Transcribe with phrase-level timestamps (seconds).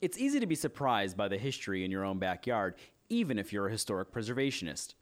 [0.00, 2.76] It's easy to be surprised by the history in your own backyard,
[3.10, 4.94] even if you're a historic preservationist.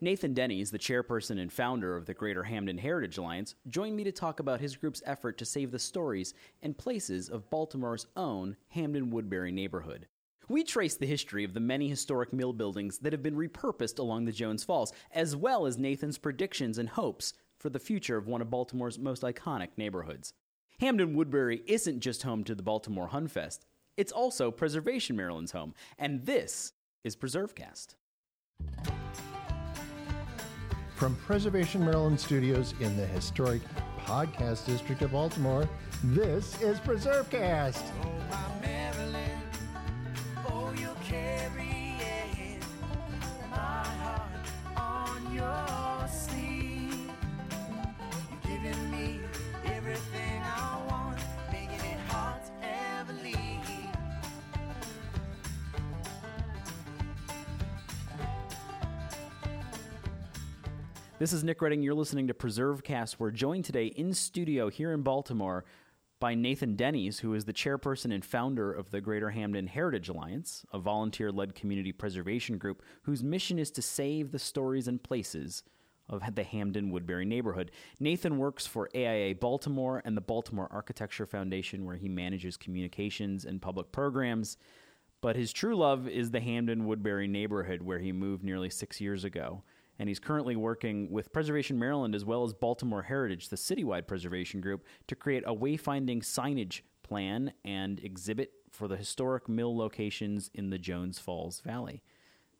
[0.00, 4.12] Nathan Dennies, the chairperson and founder of the Greater Hampden Heritage Alliance, joined me to
[4.12, 6.32] talk about his group's effort to save the stories
[6.62, 10.06] and places of Baltimore's own Hampden Woodberry neighborhood.
[10.48, 14.24] We trace the history of the many historic mill buildings that have been repurposed along
[14.24, 18.40] the Jones Falls, as well as Nathan's predictions and hopes for the future of one
[18.40, 20.32] of Baltimore's most iconic neighborhoods.
[20.80, 23.60] Hampden Woodberry isn't just home to the Baltimore HonFest,
[23.96, 26.72] it's also Preservation Maryland's home, and this
[27.04, 27.94] is PreserveCast.
[30.94, 33.60] From Preservation Maryland Studios in the historic
[34.04, 35.68] podcast district of Baltimore,
[36.04, 37.82] this is PreserveCast.
[38.02, 38.56] Oh,
[61.18, 61.82] This is Nick Redding.
[61.82, 63.16] You're listening to PreserveCast.
[63.18, 65.64] We're joined today in studio here in Baltimore
[66.20, 70.66] by Nathan Dennies, who is the chairperson and founder of the Greater Hampden Heritage Alliance,
[70.74, 75.62] a volunteer led community preservation group whose mission is to save the stories and places
[76.06, 77.70] of the Hampden Woodberry neighborhood.
[77.98, 83.62] Nathan works for AIA Baltimore and the Baltimore Architecture Foundation, where he manages communications and
[83.62, 84.58] public programs.
[85.22, 89.24] But his true love is the Hampden Woodberry neighborhood, where he moved nearly six years
[89.24, 89.62] ago
[89.98, 94.60] and he's currently working with Preservation Maryland as well as Baltimore Heritage, the citywide preservation
[94.60, 100.70] group, to create a wayfinding signage plan and exhibit for the historic mill locations in
[100.70, 102.02] the Jones Falls Valley.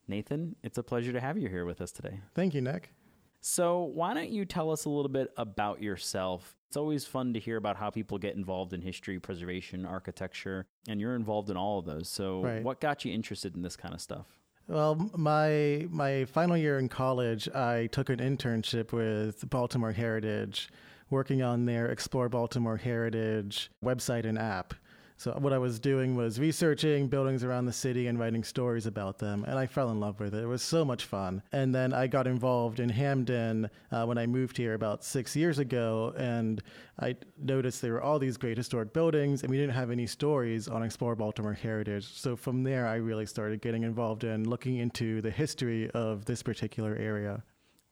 [0.09, 2.20] Nathan, it's a pleasure to have you here with us today.
[2.34, 2.92] Thank you, Nick.
[3.41, 6.57] So, why don't you tell us a little bit about yourself?
[6.69, 11.01] It's always fun to hear about how people get involved in history, preservation, architecture, and
[11.01, 12.09] you're involved in all of those.
[12.09, 12.62] So, right.
[12.62, 14.27] what got you interested in this kind of stuff?
[14.69, 20.68] Well, my my final year in college, I took an internship with Baltimore Heritage,
[21.08, 24.74] working on their Explore Baltimore Heritage website and app.
[25.19, 29.19] So what I was doing was researching buildings around the city and writing stories about
[29.19, 30.43] them, and I fell in love with it.
[30.43, 31.43] It was so much fun.
[31.53, 35.59] And then I got involved in Hampden uh, when I moved here about six years
[35.59, 36.63] ago, and
[37.01, 40.69] I noticed there were all these great historic buildings, and we didn't have any stories
[40.69, 42.05] on Explore Baltimore Heritage.
[42.05, 46.43] So from there, I really started getting involved in looking into the history of this
[46.43, 47.43] particular area.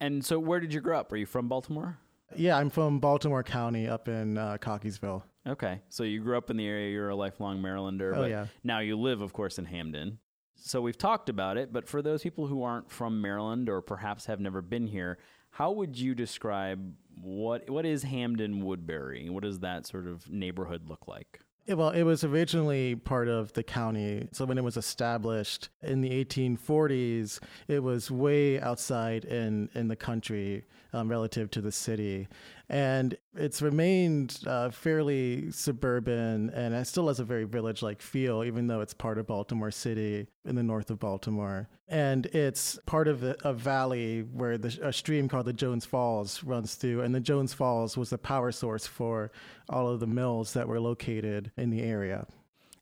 [0.01, 1.11] And so, where did you grow up?
[1.13, 1.99] Are you from Baltimore?
[2.37, 5.23] Yeah, I'm from Baltimore County up in uh, Cockeysville.
[5.47, 5.81] Okay.
[5.89, 8.47] So you grew up in the area, you're a lifelong Marylander, oh, but yeah.
[8.63, 10.19] now you live, of course, in Hampden.
[10.57, 14.27] So we've talked about it, but for those people who aren't from Maryland or perhaps
[14.27, 15.19] have never been here,
[15.51, 19.31] how would you describe what what is Hampden Woodberry?
[19.31, 21.41] What does that sort of neighborhood look like?
[21.67, 24.29] Well, it was originally part of the county.
[24.33, 29.97] So when it was established in the 1840s, it was way outside in, in the
[29.97, 32.29] country um, relative to the city.
[32.69, 38.43] And it's remained uh, fairly suburban and it still has a very village like feel,
[38.43, 41.69] even though it's part of Baltimore City in the north of Baltimore.
[41.89, 46.43] And it's part of a, a valley where the, a stream called the Jones Falls
[46.43, 47.03] runs through.
[47.03, 49.31] And the Jones Falls was the power source for
[49.69, 52.27] all of the mills that were located in the area.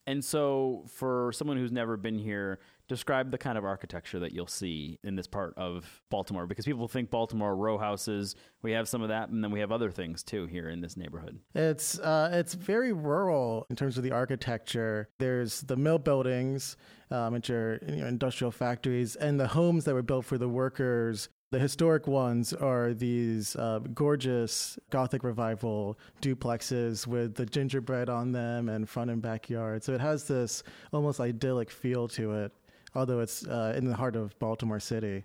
[0.06, 4.46] And so, for someone who's never been here, describe the kind of architecture that you'll
[4.46, 8.34] see in this part of Baltimore because people think Baltimore row houses.
[8.62, 10.96] We have some of that, and then we have other things too here in this
[10.96, 11.38] neighborhood.
[11.54, 15.08] It's uh, it's very rural in terms of the architecture.
[15.18, 16.76] There's the mill buildings,
[17.10, 20.48] um, which are you know, industrial factories, and the homes that were built for the
[20.48, 28.32] workers the historic ones are these uh, gorgeous Gothic revival duplexes with the gingerbread on
[28.32, 29.84] them and front and backyard.
[29.84, 30.62] So it has this
[30.94, 32.52] almost idyllic feel to it
[32.94, 35.24] although it's uh, in the heart of Baltimore City.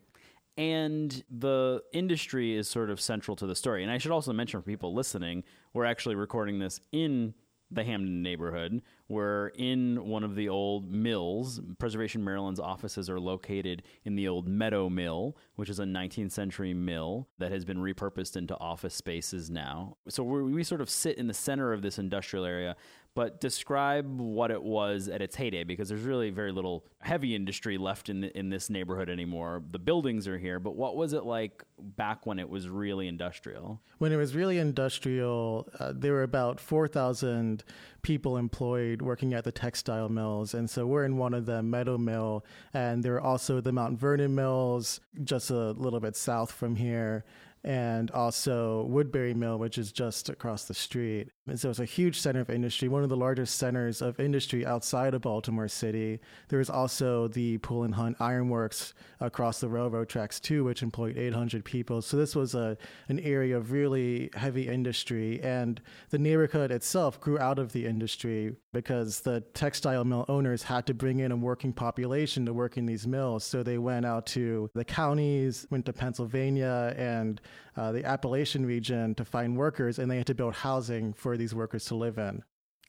[0.58, 3.84] And the industry is sort of central to the story.
[3.84, 7.36] And I should also mention for people listening, we're actually recording this in
[7.70, 8.82] the Hamden neighborhood.
[9.10, 11.60] We're in one of the old mills.
[11.80, 16.74] Preservation Maryland's offices are located in the old Meadow Mill, which is a 19th century
[16.74, 19.98] mill that has been repurposed into office spaces now.
[20.08, 22.75] So we sort of sit in the center of this industrial area,
[23.18, 27.75] but describe what it was at its heyday because there's really very little heavy industry
[27.75, 29.64] left in the, in this neighborhood anymore.
[29.72, 33.81] The buildings are here, but what was it like back when it was really industrial?
[33.98, 37.64] When it was really industrial, uh, there were about 4,000
[38.04, 40.54] people employed working at the textile mills.
[40.54, 44.00] And so we're in one of them, Meadow Mill, and there are also the Mount
[44.00, 47.25] Vernon mills just a little bit south from here
[47.63, 51.30] and also Woodberry Mill, which is just across the street.
[51.48, 54.66] And so it's a huge center of industry, one of the largest centers of industry
[54.66, 56.20] outside of Baltimore City.
[56.50, 61.18] There was also the Poole and Hunt Ironworks across the railroad tracks too, which employed
[61.18, 62.02] 800 people.
[62.02, 62.78] So this was a
[63.08, 68.56] an area of really heavy industry, and the neighborhood itself grew out of the industry
[68.74, 72.86] because the textile mill owners had to bring in a working population to work in
[72.86, 73.44] these mills.
[73.44, 77.40] So they went out to the counties, went to Pennsylvania and
[77.78, 81.56] uh, the Appalachian region to find workers, and they had to build housing for these
[81.56, 82.44] workers to live in.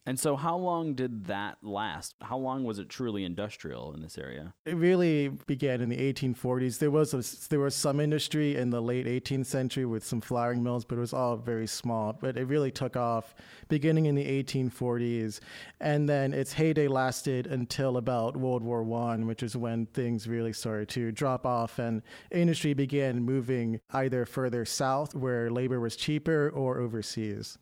[0.05, 2.15] And so, how long did that last?
[2.21, 4.53] How long was it truly industrial in this area?
[4.65, 6.79] It really began in the 1840s.
[6.79, 10.63] There was a, there was some industry in the late 18th century with some flouring
[10.63, 12.13] mills, but it was all very small.
[12.13, 13.35] But it really took off
[13.67, 15.41] beginning in the 1840s,
[15.79, 20.53] and then its heyday lasted until about World War One, which is when things really
[20.53, 22.01] started to drop off, and
[22.31, 27.59] industry began moving either further south, where labor was cheaper, or overseas.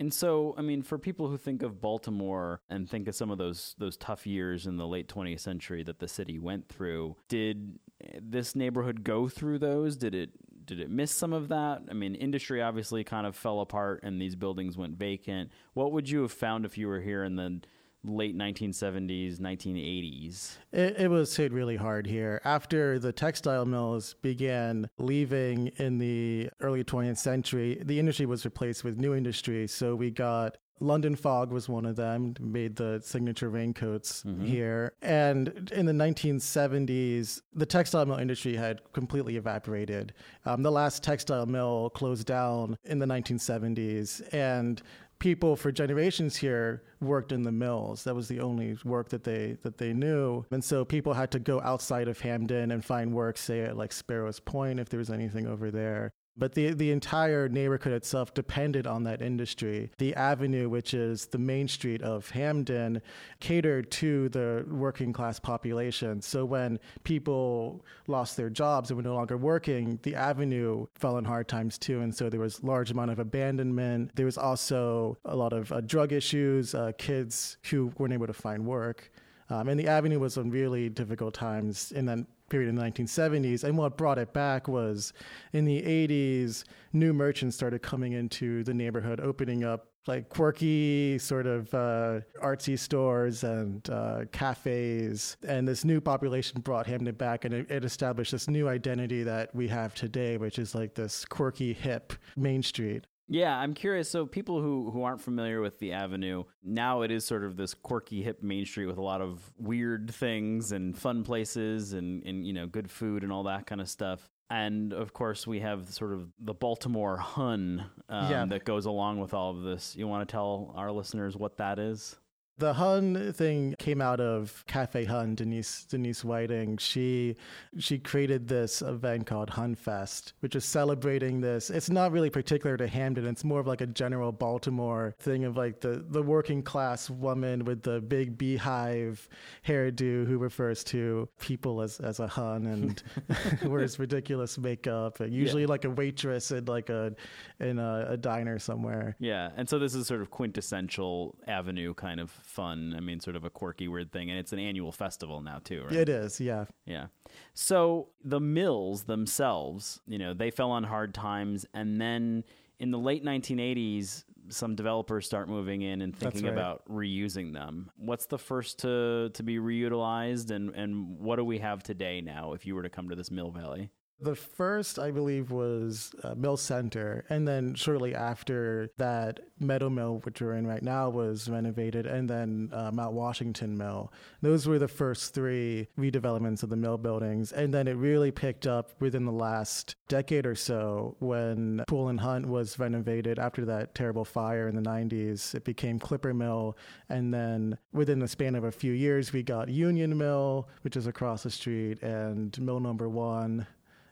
[0.00, 3.36] And so, I mean, for people who think of Baltimore and think of some of
[3.36, 7.78] those those tough years in the late 20th century that the city went through, did
[8.18, 9.98] this neighborhood go through those?
[9.98, 10.30] Did it
[10.64, 11.82] did it miss some of that?
[11.90, 15.50] I mean, industry obviously kind of fell apart and these buildings went vacant.
[15.74, 17.60] What would you have found if you were here in the
[18.04, 20.56] late 1970s, 1980s.
[20.72, 22.40] It, it, was hit really hard here.
[22.44, 28.84] After the textile mills began leaving in the early 20th century, the industry was replaced
[28.84, 29.66] with new industry.
[29.66, 34.44] So we got London Fog was one of them, made the signature raincoats mm-hmm.
[34.44, 34.94] here.
[35.02, 40.14] And in the 1970s, the textile mill industry had completely evaporated.
[40.46, 44.22] Um, the last textile mill closed down in the 1970s.
[44.32, 44.82] And
[45.20, 48.02] people for generations here worked in the mills.
[48.04, 50.44] That was the only work that they that they knew.
[50.50, 53.92] And so people had to go outside of Hampden and find work, say at like
[53.92, 56.12] Sparrows Point if there was anything over there.
[56.40, 59.90] But the, the entire neighborhood itself depended on that industry.
[59.98, 63.02] The avenue, which is the main street of Hampden,
[63.40, 66.22] catered to the working class population.
[66.22, 71.26] So when people lost their jobs and were no longer working, the avenue fell in
[71.26, 72.00] hard times too.
[72.00, 74.12] And so there was large amount of abandonment.
[74.14, 78.32] There was also a lot of uh, drug issues, uh, kids who weren't able to
[78.32, 79.12] find work.
[79.50, 81.92] Um, and the avenue was on really difficult times.
[81.92, 82.20] in that
[82.50, 83.64] period in the 1970s.
[83.64, 85.14] And what brought it back was
[85.54, 91.46] in the 80s, new merchants started coming into the neighborhood, opening up like quirky sort
[91.46, 95.36] of uh, artsy stores and uh, cafes.
[95.46, 99.54] And this new population brought Hampden back and it, it, established this new identity that
[99.54, 103.06] we have today, which is like this quirky, hip Main Street.
[103.32, 104.10] Yeah, I'm curious.
[104.10, 107.74] So, people who, who aren't familiar with the Avenue, now it is sort of this
[107.74, 112.44] quirky, hip main street with a lot of weird things and fun places and, and
[112.44, 114.28] you know, good food and all that kind of stuff.
[114.50, 118.44] And of course, we have sort of the Baltimore Hon um, yeah.
[118.46, 119.94] that goes along with all of this.
[119.94, 122.16] You want to tell our listeners what that is?
[122.60, 126.76] The Hon thing came out of Cafe Hon, Denise Denise Whiting.
[126.76, 127.36] She
[127.78, 131.70] she created this event called Hon Fest, which is celebrating this.
[131.70, 133.24] It's not really particular to Hampden.
[133.24, 137.64] It's more of like a general Baltimore thing of like the, the working class woman
[137.64, 139.26] with the big beehive
[139.66, 143.02] hairdo who refers to people as, as a Hon and
[143.64, 145.20] wears ridiculous makeup.
[145.20, 145.68] And usually yeah.
[145.68, 147.14] like a waitress in like a
[147.58, 149.16] in a, a diner somewhere.
[149.18, 152.94] Yeah, and so this is sort of quintessential Avenue kind of fun.
[152.96, 154.30] I mean, sort of a quirky, weird thing.
[154.30, 155.92] And it's an annual festival now, too, right?
[155.92, 156.66] It is, yeah.
[156.84, 157.06] Yeah.
[157.54, 161.64] So the mills themselves, you know, they fell on hard times.
[161.72, 162.44] And then
[162.78, 166.52] in the late 1980s, some developers start moving in and thinking right.
[166.52, 167.90] about reusing them.
[167.96, 172.52] What's the first to, to be reutilized, and, and what do we have today now
[172.52, 173.90] if you were to come to this Mill Valley?
[174.22, 177.24] The first, I believe, was uh, Mill Center.
[177.30, 182.06] And then shortly after that, Meadow Mill, which we're in right now, was renovated.
[182.06, 184.12] And then uh, Mount Washington Mill.
[184.42, 187.52] Those were the first three redevelopments of the mill buildings.
[187.52, 192.20] And then it really picked up within the last decade or so when Poole and
[192.20, 195.54] Hunt was renovated after that terrible fire in the 90s.
[195.54, 196.76] It became Clipper Mill.
[197.08, 201.06] And then within the span of a few years, we got Union Mill, which is
[201.06, 203.66] across the street, and Mill Number One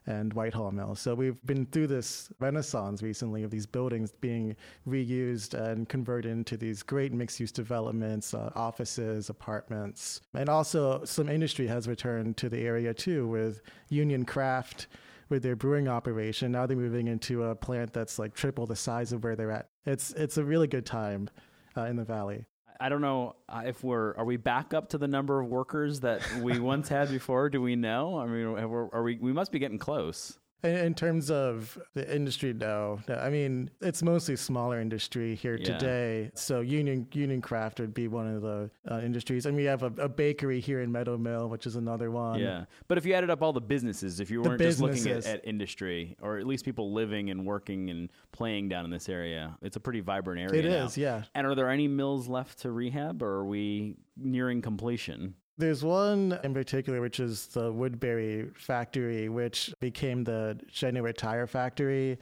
[0.09, 0.95] and Whitehall Mill.
[0.95, 4.57] So we've been through this renaissance recently of these buildings being
[4.89, 10.23] reused and converted into these great mixed use developments, uh, offices, apartments.
[10.35, 13.61] And also, some industry has returned to the area too with
[13.91, 14.87] Union Craft
[15.29, 16.53] with their brewing operation.
[16.53, 19.69] Now they're moving into a plant that's like triple the size of where they're at.
[19.85, 21.29] It's it's a really good time
[21.77, 22.47] uh, in the valley.
[22.81, 26.01] I don't know uh, if we're are we back up to the number of workers
[26.01, 27.49] that we once had before.
[27.51, 28.19] Do we know?
[28.19, 30.39] I mean, are we we must be getting close.
[30.65, 32.99] In, in terms of the industry, no.
[33.09, 35.65] No, I mean, it's mostly smaller industry here Yeah.
[35.65, 36.31] today.
[36.35, 39.93] So union union craft would be one of the uh, industries, and we have a,
[40.03, 42.41] a bakery here in Meadow Mill, which is another one.
[42.41, 45.27] Yeah, but if you added up all the businesses, if you weren't just looking at,
[45.27, 49.57] at industry, or at least people living and working and playing down in this area,
[49.63, 50.63] it's a pretty vibrant area.
[50.67, 50.87] It now.
[50.87, 51.23] is, yeah.
[51.35, 55.35] And are there any mills left to rehab, or are we nearing completion?
[55.59, 62.19] There's one in particular, which is the Woodberry factory, which became the Genuine Tire Factory.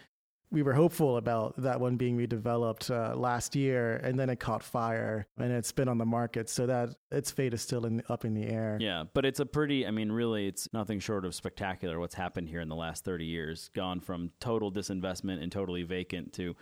[0.51, 4.63] We were hopeful about that one being redeveloped uh, last year, and then it caught
[4.63, 6.49] fire, and it's been on the market.
[6.49, 8.79] So that its fate is still in, up in the air.
[8.81, 9.87] Yeah, but it's a pretty.
[9.87, 11.99] I mean, really, it's nothing short of spectacular.
[11.99, 13.71] What's happened here in the last thirty years?
[13.75, 16.55] Gone from total disinvestment and totally vacant to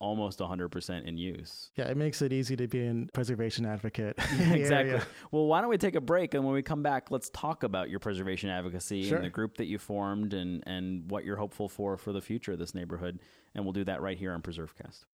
[0.00, 1.70] almost 100% in use.
[1.76, 4.16] Yeah, it makes it easy to be a preservation advocate.
[4.32, 4.92] in exactly.
[4.92, 5.06] area.
[5.30, 7.90] Well, why don't we take a break and when we come back, let's talk about
[7.90, 9.16] your preservation advocacy Sure.
[9.16, 12.52] and the group that you formed and and what you're hopeful for for the future
[12.52, 13.18] of this neighborhood,
[13.54, 15.04] and we'll do that right here on PreserveCast.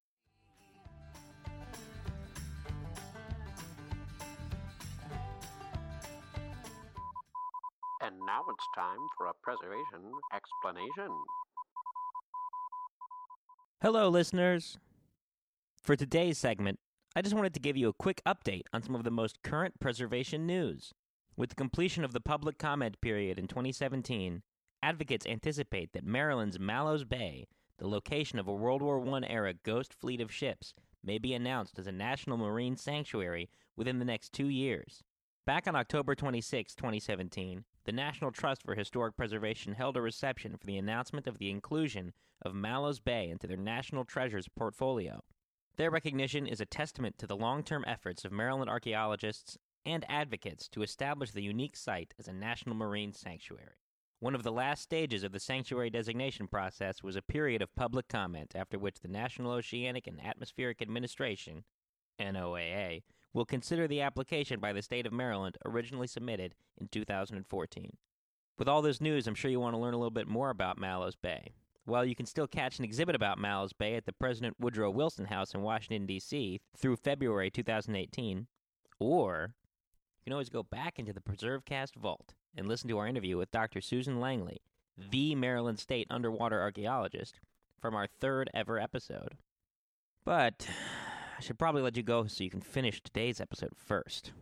[8.03, 11.11] And now it's time for a preservation explanation.
[13.85, 14.79] Hello, listeners.
[15.83, 16.79] For today's segment,
[17.15, 19.79] I just wanted to give you a quick update on some of the most current
[19.79, 20.95] preservation news.
[21.37, 24.41] With the completion of the public comment period in 2017,
[24.83, 29.93] advocates anticipate that Maryland's Mallows Bay, the location of a World War I era ghost
[29.93, 30.73] fleet of ships,
[31.05, 35.03] may be announced as a national marine sanctuary within the next two years.
[35.47, 40.65] Back on October 26, 2017, the National Trust for Historic Preservation held a reception for
[40.65, 45.23] the announcement of the inclusion of Mallows Bay into their National Treasures portfolio.
[45.77, 50.67] Their recognition is a testament to the long term efforts of Maryland archaeologists and advocates
[50.71, 53.77] to establish the unique site as a national marine sanctuary.
[54.21, 58.09] One of the last stages of the sanctuary designation process was a period of public
[58.09, 61.65] comment, after which the National Oceanic and Atmospheric Administration,
[62.19, 63.03] NOAA,
[63.35, 67.97] will consider the application by the state of Maryland originally submitted in 2014.
[68.57, 70.79] With all this news, I'm sure you want to learn a little bit more about
[70.79, 71.53] Mallows Bay.
[71.87, 75.27] Well, you can still catch an exhibit about Mallows Bay at the President Woodrow Wilson
[75.27, 76.61] House in Washington, D.C.
[76.79, 78.47] through February 2018,
[78.99, 79.55] or
[80.19, 83.51] you can always go back into the PreserveCast vault and listen to our interview with
[83.51, 83.81] Dr.
[83.81, 84.63] Susan Langley,
[84.97, 87.41] the Maryland State underwater archaeologist,
[87.81, 89.37] from our third ever episode.
[90.25, 90.67] But
[91.45, 94.33] should probably let you go so you can finish today's episode first.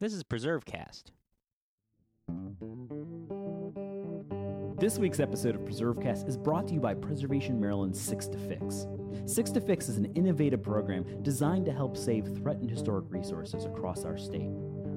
[0.00, 1.10] This is PreserveCast.
[4.78, 8.86] This week's episode of PreserveCast is brought to you by Preservation Maryland's Six to Fix.
[9.26, 14.04] Six to Fix is an innovative program designed to help save threatened historic resources across
[14.04, 14.52] our state.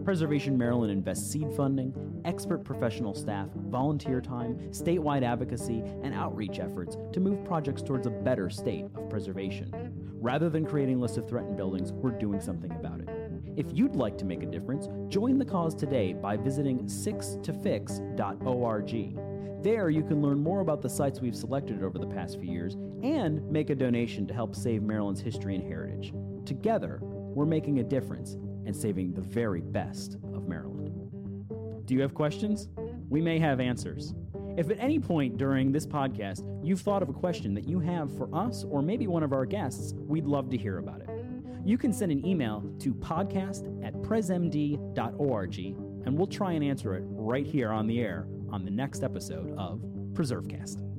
[0.05, 6.95] Preservation Maryland invests seed funding, expert professional staff, volunteer time, statewide advocacy, and outreach efforts
[7.11, 10.00] to move projects towards a better state of preservation.
[10.21, 13.09] Rather than creating lists of threatened buildings, we're doing something about it.
[13.57, 19.63] If you'd like to make a difference, join the cause today by visiting sixtofix.org.
[19.63, 22.75] There, you can learn more about the sites we've selected over the past few years
[23.01, 26.13] and make a donation to help save Maryland's history and heritage.
[26.45, 28.37] Together, we're making a difference
[28.67, 30.91] and saving the very best of Maryland.
[31.85, 32.69] Do you have questions?
[33.09, 34.13] We may have answers.
[34.57, 38.15] If at any point during this podcast you've thought of a question that you have
[38.17, 41.09] for us or maybe one of our guests, we'd love to hear about it.
[41.63, 47.03] You can send an email to podcast at presmd.org and we'll try and answer it
[47.05, 49.79] right here on the air on the next episode of
[50.13, 50.90] PreserveCast.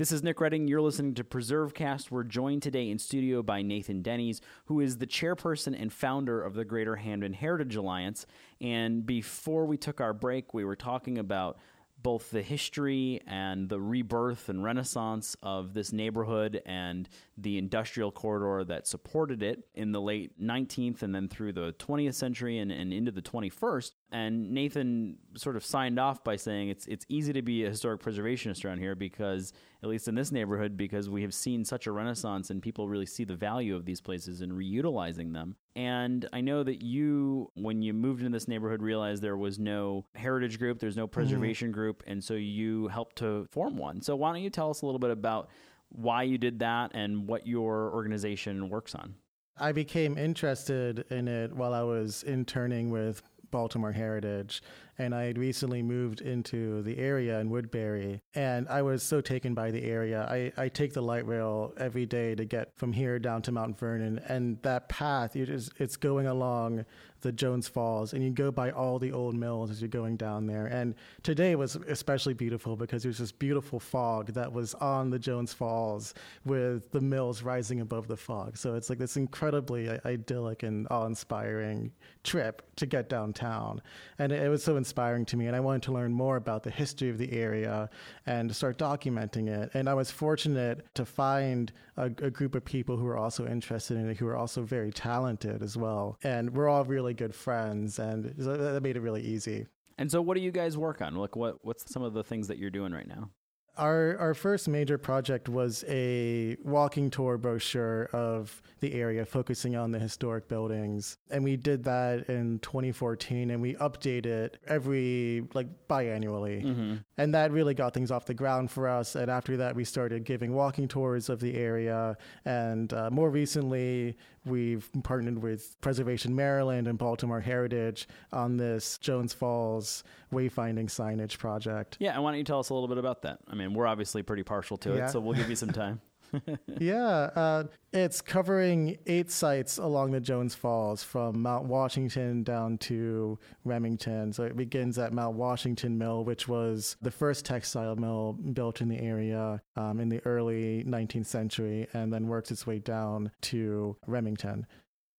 [0.00, 0.66] This is Nick Redding.
[0.66, 2.10] You're listening to PreserveCast.
[2.10, 6.54] We're joined today in studio by Nathan Dennies, who is the chairperson and founder of
[6.54, 8.24] the Greater Hampden Heritage Alliance.
[8.62, 11.58] And before we took our break, we were talking about
[12.02, 18.64] both the history and the rebirth and renaissance of this neighborhood and the industrial corridor
[18.64, 22.94] that supported it in the late 19th and then through the 20th century and, and
[22.94, 23.90] into the 21st.
[24.12, 28.02] And Nathan sort of signed off by saying it's it's easy to be a historic
[28.02, 29.52] preservationist around here because
[29.82, 33.06] at least in this neighborhood because we have seen such a renaissance and people really
[33.06, 35.56] see the value of these places and reutilizing them.
[35.76, 40.04] And I know that you when you moved into this neighborhood realized there was no
[40.14, 41.14] heritage group, there's no mm-hmm.
[41.14, 44.02] preservation group, and so you helped to form one.
[44.02, 45.50] So why don't you tell us a little bit about
[45.90, 49.14] why you did that and what your organization works on?
[49.60, 54.62] I became interested in it while I was interning with Baltimore Heritage,
[54.98, 59.54] and I had recently moved into the area in Woodberry, and I was so taken
[59.54, 60.26] by the area.
[60.28, 63.78] I, I take the light rail every day to get from here down to Mount
[63.78, 66.84] Vernon, and that path it is it's going along
[67.20, 70.46] the Jones Falls, and you go by all the old mills as you're going down
[70.46, 70.66] there.
[70.66, 75.52] And today was especially beautiful because there's this beautiful fog that was on the Jones
[75.52, 78.56] Falls with the mills rising above the fog.
[78.56, 81.92] So it's like this incredibly uh, idyllic and awe-inspiring
[82.24, 83.82] trip to get downtown.
[84.18, 86.70] And it was so inspiring to me, and I wanted to learn more about the
[86.70, 87.88] history of the area
[88.26, 89.70] and start documenting it.
[89.74, 93.96] And I was fortunate to find a, a group of people who were also interested
[93.96, 96.18] in it, who were also very talented as well.
[96.22, 99.66] And we're all really good friends, and so that made it really easy.
[100.00, 101.14] And so, what do you guys work on?
[101.14, 103.28] Like, what what's some of the things that you're doing right now?
[103.76, 109.90] Our our first major project was a walking tour brochure of the area, focusing on
[109.90, 115.68] the historic buildings, and we did that in 2014, and we update it every like
[115.88, 116.94] biannually, mm-hmm.
[117.18, 119.14] and that really got things off the ground for us.
[119.16, 124.16] And after that, we started giving walking tours of the area, and uh, more recently,
[124.44, 131.96] We've partnered with Preservation Maryland and Baltimore Heritage on this Jones Falls wayfinding signage project.
[132.00, 133.40] Yeah, and why don't you tell us a little bit about that?
[133.48, 135.06] I mean, we're obviously pretty partial to yeah.
[135.06, 136.00] it, so we'll give you some time.
[136.78, 143.38] yeah, uh, it's covering eight sites along the Jones Falls from Mount Washington down to
[143.64, 144.32] Remington.
[144.32, 148.88] So it begins at Mount Washington Mill, which was the first textile mill built in
[148.88, 153.96] the area um, in the early 19th century, and then works its way down to
[154.06, 154.66] Remington.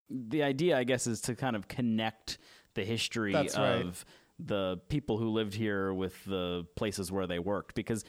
[0.10, 2.38] The idea, I guess, is to kind of connect
[2.74, 3.86] the history That's of.
[3.86, 4.04] Right
[4.46, 8.04] the people who lived here with the places where they worked because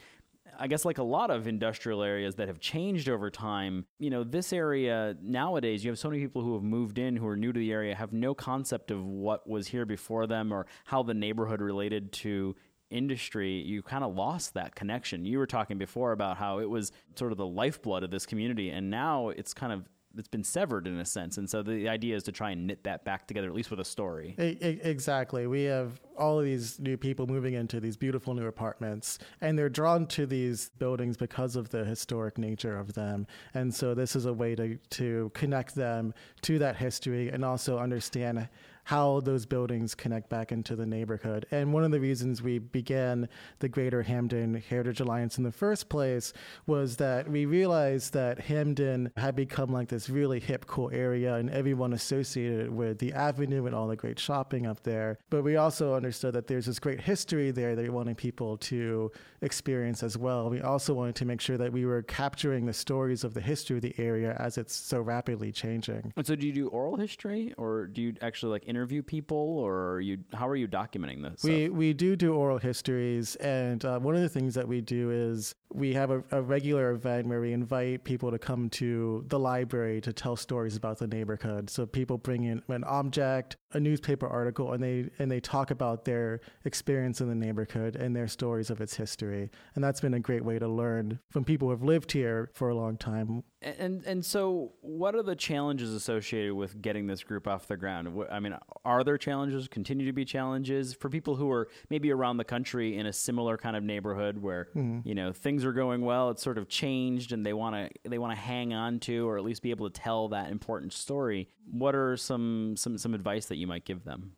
[0.59, 4.23] I guess like a lot of industrial areas that have changed over time, you know,
[4.23, 7.51] this area nowadays, you have so many people who have moved in who are new
[7.51, 11.13] to the area, have no concept of what was here before them or how the
[11.13, 12.55] neighborhood related to
[12.93, 15.25] industry, you kind of lost that connection.
[15.25, 18.69] You were talking before about how it was sort of the lifeblood of this community,
[18.69, 21.37] and now it's kind of it's been severed in a sense.
[21.37, 23.79] And so the idea is to try and knit that back together, at least with
[23.79, 24.35] a story.
[24.37, 25.47] Exactly.
[25.47, 29.69] We have all of these new people moving into these beautiful new apartments, and they're
[29.69, 33.25] drawn to these buildings because of the historic nature of them.
[33.53, 37.79] And so this is a way to, to connect them to that history and also
[37.79, 38.47] understand
[38.85, 41.45] how those buildings connect back into the neighborhood.
[41.51, 45.89] And one of the reasons we began the Greater Hampden Heritage Alliance in the first
[45.89, 46.33] place
[46.67, 51.49] was that we realized that Hampden had become like this really hip, cool area, and
[51.49, 55.17] everyone associated with the avenue and all the great shopping up there.
[55.29, 59.11] But we also understood that there's this great history there that we wanted people to
[59.41, 60.49] experience as well.
[60.49, 63.77] We also wanted to make sure that we were capturing the stories of the history
[63.77, 66.13] of the area as it's so rapidly changing.
[66.15, 69.91] And so, do you do oral history, or do you actually like interview people, or
[69.91, 71.43] are you how are you documenting this?
[71.43, 75.11] We we do do oral histories, and uh, one of the things that we do
[75.11, 79.39] is we have a, a, regular event where we invite people to come to the
[79.39, 81.69] library to tell stories about the neighborhood.
[81.69, 86.05] So people bring in an object, a newspaper article, and they and they talk about
[86.05, 89.49] their experience in the neighborhood and their stories of its history.
[89.75, 92.69] And that's been a great way to learn from people who have lived here for
[92.69, 93.43] a long time.
[93.63, 98.25] And and so, what are the challenges associated with getting this group off the ground?
[98.31, 99.67] I mean, are there challenges?
[99.67, 103.57] Continue to be challenges for people who are maybe around the country in a similar
[103.57, 105.07] kind of neighborhood where mm-hmm.
[105.07, 106.29] you know things are going well.
[106.29, 109.37] It's sort of changed, and they want to they want to hang on to, or
[109.37, 111.47] at least be able to tell that important story.
[111.71, 114.33] What are some some some advice that you might give them?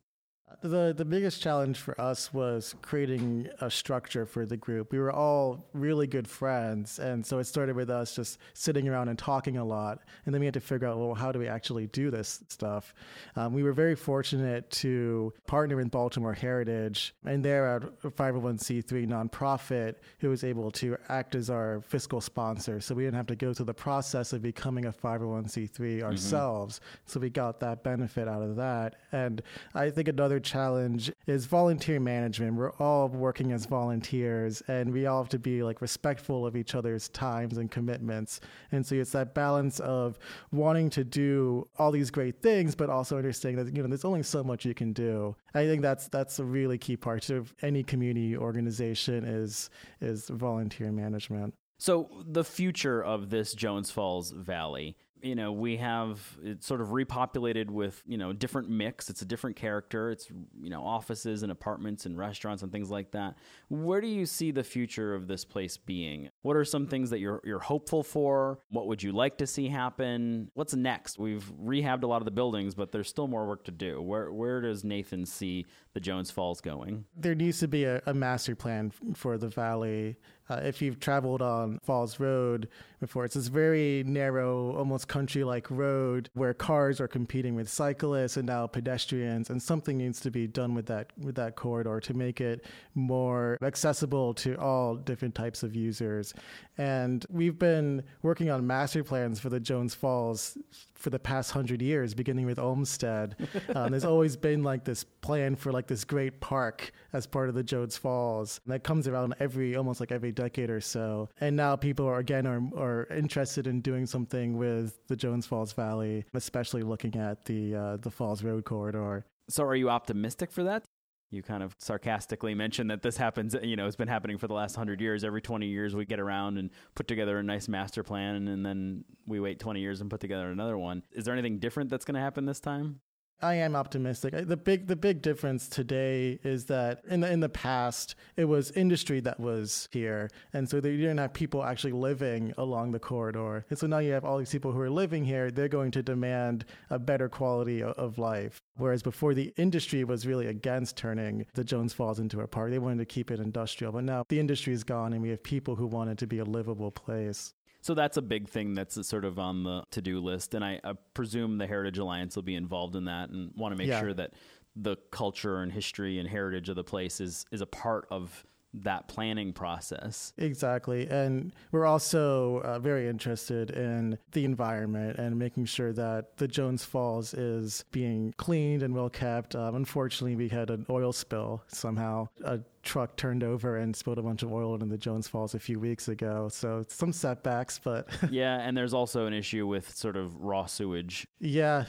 [0.62, 4.92] The the biggest challenge for us was creating a structure for the group.
[4.92, 9.10] We were all really good friends, and so it started with us just sitting around
[9.10, 10.00] and talking a lot.
[10.26, 12.94] And then we had to figure out, well, how do we actually do this stuff?
[13.36, 19.96] Um, we were very fortunate to partner with Baltimore Heritage, and they're a 501c3 nonprofit
[20.20, 22.80] who was able to act as our fiscal sponsor.
[22.80, 26.06] So we didn't have to go through the process of becoming a 501c3 mm-hmm.
[26.06, 26.80] ourselves.
[26.80, 27.12] Mm-hmm.
[27.12, 28.96] So we got that benefit out of that.
[29.12, 29.42] And
[29.74, 32.56] I think another challenge is volunteer management.
[32.56, 36.76] We're all working as volunteers and we all have to be like respectful of each
[36.76, 38.40] other's times and commitments.
[38.72, 40.18] And so it's that balance of
[40.52, 44.24] wanting to do all these great things, but also understanding that, you know, there's only
[44.24, 45.36] so much you can do.
[45.54, 50.92] I think that's that's a really key part of any community organization is is volunteer
[50.92, 51.54] management.
[51.78, 56.90] So the future of this Jones Falls Valley you know, we have it sort of
[56.90, 59.10] repopulated with, you know, different mix.
[59.10, 60.12] It's a different character.
[60.12, 60.28] It's,
[60.62, 63.36] you know, offices and apartments and restaurants and things like that.
[63.70, 66.30] Where do you see the future of this place being?
[66.42, 68.60] What are some things that you're you're hopeful for?
[68.70, 70.52] What would you like to see happen?
[70.54, 71.18] What's next?
[71.18, 74.02] We've rehabbed a lot of the buildings, but there's still more work to do.
[74.02, 77.06] Where where does Nathan see the Jones Falls going?
[77.16, 80.18] There needs to be a, a master plan for the valley
[80.50, 82.68] Uh, if you've traveled on Falls Road
[83.00, 88.38] before, it's this very narrow, almost country like road where cars are competing with cyclists
[88.38, 92.14] and now pedestrians, and something needs to be done with that with that corridor to
[92.14, 96.34] make it more accessible to all different types of users.
[96.78, 100.58] And we've been working on master plans for the Jones Falls
[100.94, 103.36] for the past hundred years, beginning with Olmsted.
[103.76, 107.56] Um, there's always been like this plan for like this great park as part of
[107.56, 111.30] the Jones Falls and that comes around every almost like every decade or so.
[111.40, 115.74] And now people are again are, are interested in doing something with the Jones Falls
[115.74, 119.26] Valley, especially looking at the uh, the Falls Road corridor.
[119.50, 120.84] So, are you optimistic for that?
[121.32, 124.54] You kind of sarcastically mentioned that this happens, you know, it's been happening for the
[124.54, 125.24] last 100 years.
[125.24, 129.04] Every 20 years, we get around and put together a nice master plan, and then
[129.26, 131.04] we wait 20 years and put together another one.
[131.12, 133.02] Is there anything different that's going to happen this time?
[133.42, 134.34] I am optimistic.
[134.48, 138.72] The big the big difference today is that in the in the past it was
[138.72, 143.66] industry that was here, and so you didn't have people actually living along the corridor.
[143.70, 145.52] And so now you have all these people who are living here.
[145.52, 148.60] They're going to demand a better quality of life.
[148.78, 152.72] Whereas before, the industry was really against turning the Jones Falls into a park.
[152.72, 155.44] They wanted to keep it industrial, but now the industry is gone, and we have
[155.44, 157.54] people who want it to be a livable place.
[157.86, 160.56] So that's a big thing that's sort of on the to do list.
[160.56, 163.78] And I, I, presume the Heritage Alliance will be involved in that and want to
[163.78, 164.00] make yeah.
[164.00, 164.34] sure that
[164.76, 168.44] the culture and history and heritage of the place is, is a part of
[168.84, 170.34] that planning process.
[170.38, 171.08] Exactly.
[171.08, 176.84] And we're also uh, very interested in the environment and making sure that the Jones
[176.84, 179.56] Falls is being cleaned and well kept.
[179.56, 182.28] Um, unfortunately, we had an oil spill somehow.
[182.44, 185.60] A truck turned over and spilled a bunch of oil into the Jones Falls a
[185.60, 186.50] few weeks ago.
[186.50, 188.08] So some setbacks, but.
[188.32, 188.60] yeah.
[188.60, 191.28] And there's also an issue with sort of raw sewage.
[191.40, 191.86] Yeah.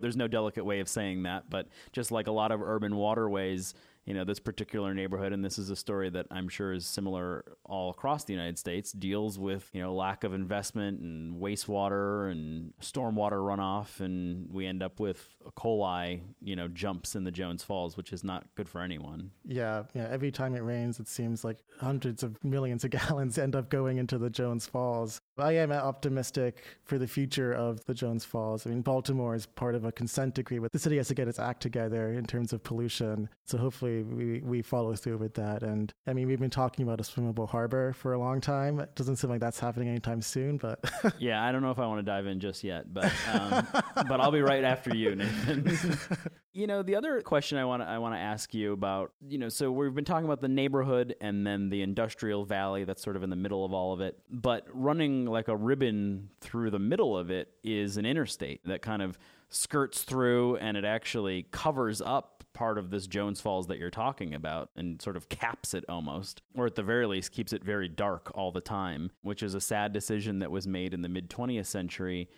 [0.00, 3.74] There's no delicate way of saying that, but just like a lot of urban waterways,
[4.08, 7.44] you know this particular neighborhood and this is a story that i'm sure is similar
[7.66, 12.72] all across the united states deals with you know lack of investment and wastewater and
[12.80, 15.50] stormwater runoff and we end up with E.
[15.56, 19.30] coli you know jumps in the jones falls which is not good for anyone.
[19.44, 23.54] Yeah yeah every time it rains it seems like hundreds of millions of gallons end
[23.54, 25.20] up going into the jones falls.
[25.36, 28.66] I am optimistic for the future of the jones falls.
[28.66, 31.28] I mean baltimore is part of a consent decree but the city has to get
[31.28, 33.28] its act together in terms of pollution.
[33.44, 35.62] So hopefully we, we follow through with that.
[35.62, 38.80] And I mean, we've been talking about a swimmable harbor for a long time.
[38.80, 40.78] It doesn't seem like that's happening anytime soon, but
[41.18, 43.66] yeah, I don't know if I want to dive in just yet, but um,
[44.08, 45.78] but I'll be right after you, Nathan.
[46.52, 49.38] you know, the other question I want to I want to ask you about, you
[49.38, 53.16] know, so we've been talking about the neighborhood and then the industrial valley that's sort
[53.16, 56.78] of in the middle of all of it, but running like a ribbon through the
[56.78, 59.18] middle of it is an interstate that kind of
[59.50, 64.34] skirts through and it actually covers up part of this Jones Falls that you're talking
[64.34, 67.88] about and sort of caps it almost, or at the very least keeps it very
[67.88, 71.30] dark all the time, which is a sad decision that was made in the mid
[71.30, 72.28] 20th century.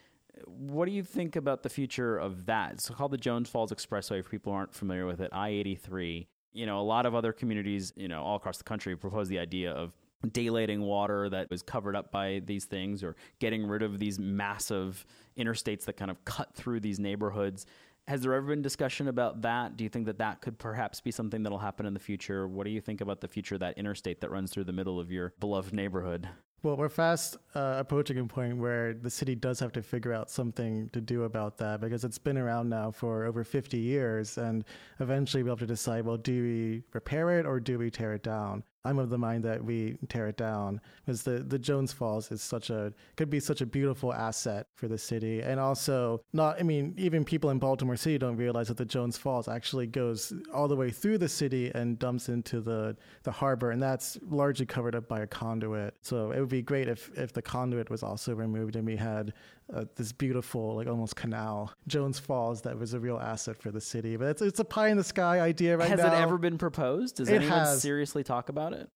[0.44, 2.72] What do you think about the future of that?
[2.74, 6.28] It's called the Jones Falls Expressway for people who aren't familiar with it, I 83.
[6.52, 9.38] You know, a lot of other communities, you know, all across the country propose the
[9.38, 9.94] idea of
[10.26, 15.06] daylighting water that was covered up by these things or getting rid of these massive
[15.38, 17.64] interstates that kind of cut through these neighborhoods
[18.10, 19.76] has there ever been discussion about that?
[19.76, 22.48] Do you think that that could perhaps be something that'll happen in the future?
[22.48, 24.98] What do you think about the future of that interstate that runs through the middle
[24.98, 26.28] of your beloved neighborhood?
[26.64, 30.28] Well, we're fast uh, approaching a point where the city does have to figure out
[30.28, 34.38] something to do about that because it's been around now for over 50 years.
[34.38, 34.64] And
[34.98, 38.24] eventually we'll have to decide well, do we repair it or do we tear it
[38.24, 38.64] down?
[38.84, 42.40] I'm of the mind that we tear it down because the, the Jones Falls is
[42.40, 46.58] such a could be such a beautiful asset for the city, and also not.
[46.58, 50.32] I mean, even people in Baltimore City don't realize that the Jones Falls actually goes
[50.54, 54.66] all the way through the city and dumps into the the harbor, and that's largely
[54.66, 55.94] covered up by a conduit.
[56.00, 59.34] So it would be great if if the conduit was also removed and we had
[59.72, 63.80] uh, this beautiful, like almost canal, Jones Falls, that was a real asset for the
[63.80, 64.16] city.
[64.16, 66.10] But it's, it's a pie in the sky idea right has now.
[66.10, 67.16] Has it ever been proposed?
[67.16, 67.80] Does it anyone has.
[67.80, 68.88] seriously talk about it?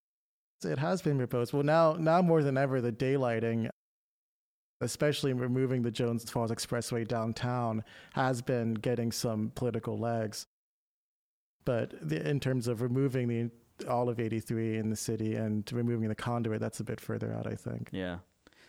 [0.65, 1.53] It has been proposed.
[1.53, 3.69] Well, now, now more than ever, the daylighting,
[4.81, 7.85] especially removing the Jones Falls Expressway downtown,
[8.15, 10.47] has been getting some political legs.
[11.65, 13.51] But the, in terms of removing the
[13.89, 17.47] all of 83 in the city and removing the conduit, that's a bit further out,
[17.47, 17.91] I think.
[17.93, 18.19] Yeah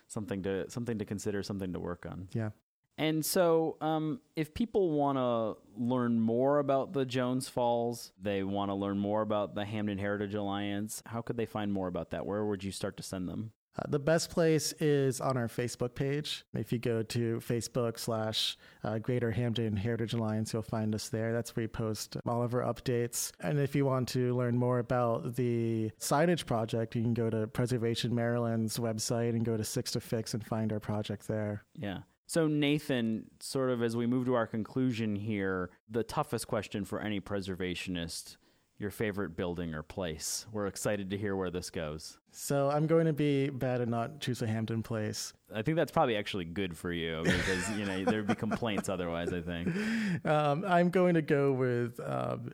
[0.08, 2.30] something to something to consider, something to work on.
[2.34, 2.50] Yeah.
[2.98, 8.72] And so, um, if people want to learn more about the Jones Falls, they want
[8.72, 12.26] to learn more about the Hampden Heritage Alliance, how could they find more about that?
[12.26, 13.52] Where would you start to send them?
[13.78, 16.46] Uh, the best place is on our Facebook page.
[16.54, 21.34] If you go to Facebook slash uh, Greater Hampden Heritage Alliance, you'll find us there.
[21.34, 23.32] That's where we post all of our updates.
[23.42, 27.48] And if you want to learn more about the signage project, you can go to
[27.48, 31.64] Preservation Maryland's website and go to Six to Fix and find our project there.
[31.76, 32.00] Yeah.
[32.28, 37.00] So, Nathan, sort of as we move to our conclusion here, the toughest question for
[37.00, 38.38] any preservationist
[38.78, 40.46] your favorite building or place.
[40.52, 42.18] We're excited to hear where this goes.
[42.32, 45.34] So I'm going to be bad and not choose a Hampden place.
[45.54, 49.32] I think that's probably actually good for you because you know there'd be complaints otherwise.
[49.32, 49.70] I think
[50.26, 52.52] um, I'm going to go with um,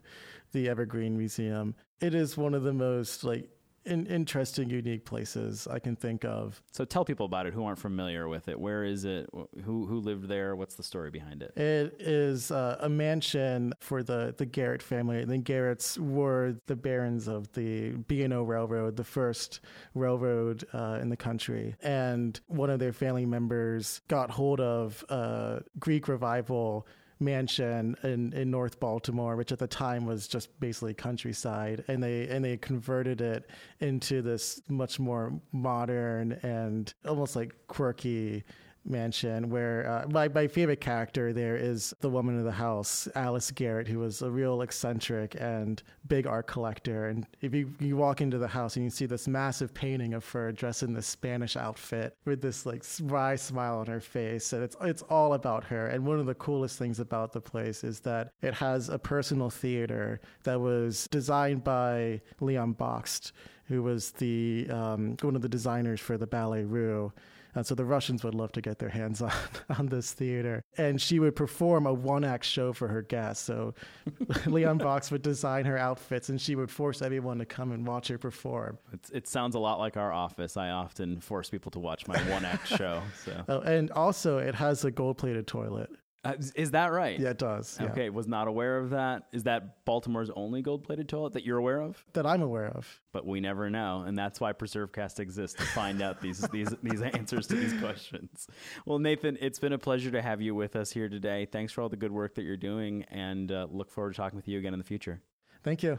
[0.51, 1.73] the Evergreen Museum.
[1.99, 3.49] It is one of the most like
[3.85, 6.61] in, interesting, unique places I can think of.
[6.71, 8.59] So tell people about it who aren't familiar with it.
[8.59, 9.29] Where is it?
[9.63, 10.55] Who who lived there?
[10.55, 11.55] What's the story behind it?
[11.57, 15.23] It is uh, a mansion for the the Garrett family.
[15.25, 19.61] The Garretts were the barons of the B&O Railroad, the first
[19.93, 25.61] railroad uh, in the country, and one of their family members got hold of a
[25.79, 26.87] Greek revival
[27.21, 32.27] mansion in, in North Baltimore, which at the time was just basically countryside, and they
[32.27, 38.43] and they converted it into this much more modern and almost like quirky
[38.85, 43.51] mansion where uh, my, my favorite character there is the woman of the house alice
[43.51, 47.07] garrett who was a real eccentric and big art collector.
[47.07, 50.27] And if you, you walk into the house and you see this massive painting of
[50.29, 54.63] her dressed in this spanish outfit with this like wry smile on her face and
[54.63, 55.87] it's it's all about her.
[55.87, 59.49] And one of the coolest things about the place is that it has a personal
[59.49, 63.31] theater that was designed by Leon Bakst
[63.65, 67.11] who was the um, one of the designers for the Ballets Russes
[67.55, 69.31] and so the Russians would love to get their hands on,
[69.77, 70.63] on this theater.
[70.77, 73.43] And she would perform a one act show for her guests.
[73.43, 73.73] So
[74.45, 78.07] Leon Bakst would design her outfits and she would force everyone to come and watch
[78.07, 78.77] her perform.
[78.93, 80.57] It's, it sounds a lot like our office.
[80.57, 83.01] I often force people to watch my one act show.
[83.25, 83.43] So.
[83.47, 85.89] Oh, and also, it has a gold plated toilet.
[86.23, 87.19] Uh, is that right?
[87.19, 87.79] Yeah, it does.
[87.79, 87.87] Yeah.
[87.87, 89.23] Okay, was not aware of that.
[89.31, 92.03] Is that Baltimore's only gold-plated toilet that you're aware of?
[92.13, 93.01] That I'm aware of.
[93.11, 97.01] But we never know, and that's why PreserveCast exists to find out these these these
[97.01, 98.47] answers to these questions.
[98.85, 101.47] Well, Nathan, it's been a pleasure to have you with us here today.
[101.51, 104.37] Thanks for all the good work that you're doing, and uh, look forward to talking
[104.37, 105.21] with you again in the future.
[105.63, 105.97] Thank you.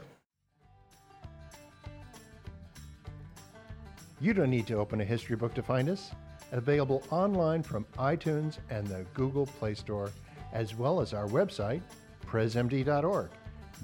[4.21, 6.11] You don't need to open a history book to find us
[6.53, 10.11] available online from iTunes and the Google Play Store,
[10.53, 11.81] as well as our website,
[12.25, 13.29] presmd.org.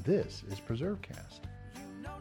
[0.03, 1.41] This is PreserveCast.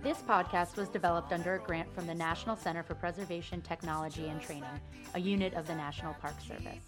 [0.02, 4.40] This podcast was developed under a grant from the National Center for Preservation Technology and
[4.40, 4.64] Training,
[5.14, 6.78] a unit of the National Park Service.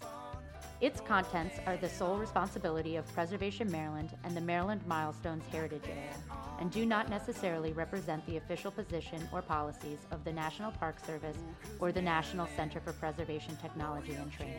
[0.81, 6.15] Its contents are the sole responsibility of Preservation Maryland and the Maryland Milestones Heritage Area,
[6.59, 11.37] and do not necessarily represent the official position or policies of the National Park Service
[11.79, 14.57] or the National Center for Preservation Technology and Training.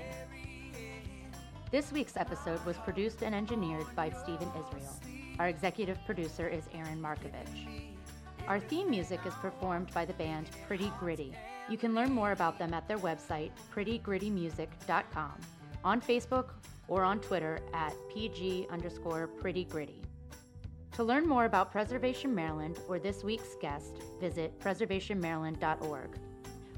[1.72, 5.00] This week's episode was produced and engineered by Stephen Israel.
[5.40, 7.66] Our executive producer is Aaron Markovich.
[8.46, 11.34] Our theme music is performed by the band Pretty Gritty.
[11.68, 15.32] You can learn more about them at their website, prettygrittymusic.com
[15.84, 16.50] on Facebook
[16.88, 20.02] or on Twitter at PG underscore pretty gritty.
[20.92, 26.18] To learn more about Preservation Maryland or this week's guest, visit preservationmaryland.org.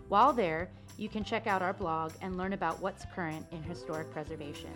[0.09, 4.13] While there, you can check out our blog and learn about what's current in historic
[4.13, 4.71] preservation.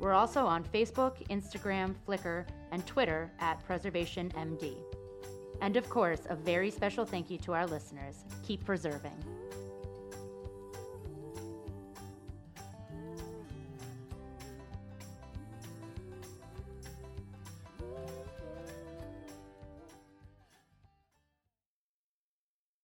[0.00, 4.74] We're also on Facebook, Instagram, Flickr, and Twitter at PreservationMD.
[5.60, 8.24] And of course, a very special thank you to our listeners.
[8.46, 9.24] Keep preserving.